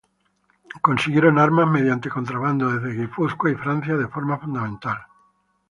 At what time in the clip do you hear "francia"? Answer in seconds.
3.63-3.95